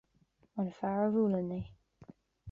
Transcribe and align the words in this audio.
An 0.61 0.69
fear 0.77 0.99
a 1.05 1.07
bhuaileann 1.13 1.45
mé. 1.51 1.59